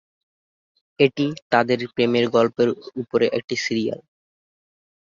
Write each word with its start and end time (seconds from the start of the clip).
এটি 0.99 1.23
তাদের 1.51 1.79
প্রেমের 1.93 2.25
গল্পের 2.29 2.69
উপরে 3.01 3.25
একটি 3.37 3.55
সিরিয়াল। 3.57 3.99